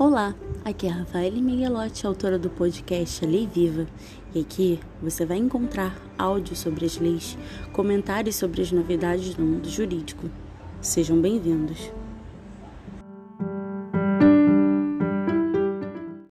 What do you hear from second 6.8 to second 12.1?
as leis, comentários sobre as novidades do mundo jurídico. Sejam bem-vindos.